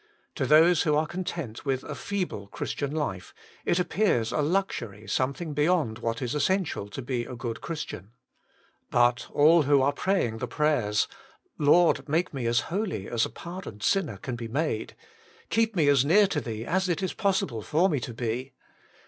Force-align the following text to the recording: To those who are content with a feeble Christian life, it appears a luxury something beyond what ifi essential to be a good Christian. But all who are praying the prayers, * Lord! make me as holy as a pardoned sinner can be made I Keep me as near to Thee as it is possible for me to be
To 0.33 0.47
those 0.47 0.81
who 0.81 0.95
are 0.95 1.05
content 1.05 1.63
with 1.63 1.83
a 1.83 1.93
feeble 1.93 2.47
Christian 2.47 2.89
life, 2.89 3.35
it 3.65 3.77
appears 3.77 4.31
a 4.31 4.41
luxury 4.41 5.05
something 5.05 5.53
beyond 5.53 5.99
what 5.99 6.17
ifi 6.17 6.33
essential 6.33 6.89
to 6.89 7.03
be 7.03 7.23
a 7.23 7.35
good 7.35 7.61
Christian. 7.61 8.09
But 8.89 9.27
all 9.31 9.61
who 9.61 9.79
are 9.83 9.93
praying 9.93 10.39
the 10.39 10.47
prayers, 10.47 11.07
* 11.35 11.47
Lord! 11.59 12.09
make 12.09 12.33
me 12.33 12.47
as 12.47 12.61
holy 12.71 13.07
as 13.07 13.27
a 13.27 13.29
pardoned 13.29 13.83
sinner 13.83 14.17
can 14.17 14.35
be 14.35 14.47
made 14.47 14.93
I 14.95 14.95
Keep 15.51 15.75
me 15.75 15.87
as 15.87 16.03
near 16.03 16.25
to 16.29 16.41
Thee 16.41 16.65
as 16.65 16.89
it 16.89 17.03
is 17.03 17.13
possible 17.13 17.61
for 17.61 17.87
me 17.87 17.99
to 17.99 18.13
be 18.15 18.53